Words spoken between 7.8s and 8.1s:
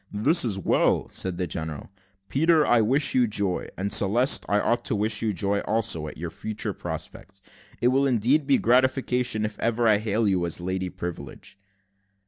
It will